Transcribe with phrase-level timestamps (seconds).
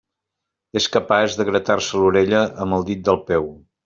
[0.79, 3.47] És capaç de gratar-se l'orella amb el dit del peu.